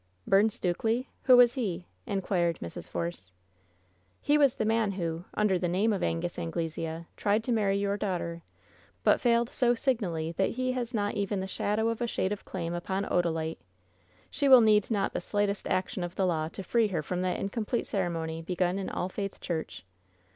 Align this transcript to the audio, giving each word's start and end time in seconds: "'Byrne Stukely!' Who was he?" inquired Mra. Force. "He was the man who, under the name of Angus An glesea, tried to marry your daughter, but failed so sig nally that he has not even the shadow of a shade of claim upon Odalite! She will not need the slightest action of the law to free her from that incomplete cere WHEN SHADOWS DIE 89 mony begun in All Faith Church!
"'Byrne 0.25 0.49
Stukely!' 0.49 1.05
Who 1.25 1.37
was 1.37 1.53
he?" 1.53 1.85
inquired 2.07 2.59
Mra. 2.59 2.89
Force. 2.89 3.31
"He 4.19 4.35
was 4.35 4.57
the 4.57 4.65
man 4.65 4.93
who, 4.93 5.25
under 5.35 5.59
the 5.59 5.67
name 5.67 5.93
of 5.93 6.01
Angus 6.01 6.39
An 6.39 6.49
glesea, 6.51 7.05
tried 7.15 7.43
to 7.43 7.51
marry 7.51 7.77
your 7.77 7.97
daughter, 7.97 8.41
but 9.03 9.21
failed 9.21 9.51
so 9.51 9.75
sig 9.75 10.01
nally 10.01 10.31
that 10.31 10.49
he 10.49 10.71
has 10.71 10.95
not 10.95 11.13
even 11.13 11.39
the 11.39 11.45
shadow 11.45 11.87
of 11.89 12.01
a 12.01 12.07
shade 12.07 12.31
of 12.31 12.45
claim 12.45 12.73
upon 12.73 13.05
Odalite! 13.11 13.59
She 14.31 14.49
will 14.49 14.61
not 14.61 14.65
need 14.65 14.83
the 14.85 15.21
slightest 15.21 15.67
action 15.67 16.03
of 16.03 16.15
the 16.15 16.25
law 16.25 16.47
to 16.47 16.63
free 16.63 16.87
her 16.87 17.03
from 17.03 17.21
that 17.21 17.39
incomplete 17.39 17.85
cere 17.85 18.05
WHEN 18.05 18.13
SHADOWS 18.13 18.15
DIE 18.25 18.31
89 18.37 18.37
mony 18.37 18.41
begun 18.41 18.79
in 18.79 18.89
All 18.89 19.07
Faith 19.07 19.39
Church! 19.39 19.85